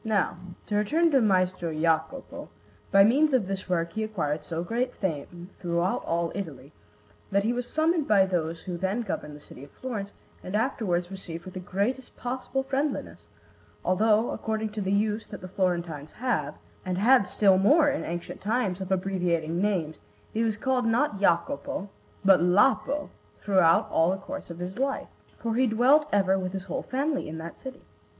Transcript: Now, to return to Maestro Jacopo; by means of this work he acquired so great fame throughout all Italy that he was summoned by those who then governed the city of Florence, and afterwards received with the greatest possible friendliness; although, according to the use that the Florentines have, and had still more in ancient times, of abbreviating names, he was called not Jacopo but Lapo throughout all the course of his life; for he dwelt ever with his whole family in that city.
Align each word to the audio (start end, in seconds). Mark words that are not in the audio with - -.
Now, 0.03 0.35
to 0.65 0.75
return 0.77 1.11
to 1.11 1.21
Maestro 1.21 1.71
Jacopo; 1.71 2.49
by 2.91 3.03
means 3.03 3.33
of 3.33 3.45
this 3.47 3.69
work 3.69 3.93
he 3.93 4.03
acquired 4.03 4.43
so 4.43 4.63
great 4.63 4.95
fame 4.95 5.51
throughout 5.59 6.03
all 6.05 6.31
Italy 6.33 6.71
that 7.31 7.43
he 7.43 7.53
was 7.53 7.67
summoned 7.69 8.07
by 8.07 8.25
those 8.25 8.61
who 8.61 8.77
then 8.77 9.01
governed 9.03 9.35
the 9.35 9.39
city 9.39 9.63
of 9.63 9.69
Florence, 9.69 10.15
and 10.43 10.55
afterwards 10.55 11.11
received 11.11 11.45
with 11.45 11.53
the 11.53 11.59
greatest 11.59 12.17
possible 12.17 12.63
friendliness; 12.63 13.27
although, 13.85 14.31
according 14.31 14.69
to 14.69 14.81
the 14.81 14.91
use 14.91 15.27
that 15.27 15.39
the 15.41 15.47
Florentines 15.47 16.13
have, 16.13 16.55
and 16.83 16.97
had 16.97 17.27
still 17.27 17.59
more 17.59 17.87
in 17.87 18.03
ancient 18.03 18.41
times, 18.41 18.81
of 18.81 18.91
abbreviating 18.91 19.61
names, 19.61 19.97
he 20.33 20.43
was 20.43 20.57
called 20.57 20.87
not 20.87 21.19
Jacopo 21.19 21.91
but 22.25 22.41
Lapo 22.41 23.11
throughout 23.39 23.87
all 23.91 24.09
the 24.09 24.17
course 24.17 24.49
of 24.49 24.57
his 24.57 24.79
life; 24.79 25.09
for 25.37 25.53
he 25.53 25.67
dwelt 25.67 26.09
ever 26.11 26.39
with 26.39 26.53
his 26.53 26.63
whole 26.63 26.81
family 26.81 27.29
in 27.29 27.37
that 27.37 27.55
city. 27.55 27.83